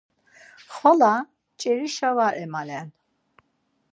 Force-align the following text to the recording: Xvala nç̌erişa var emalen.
Xvala 0.73 1.11
nç̌erişa 1.25 2.09
var 2.17 2.33
emalen. 2.43 2.87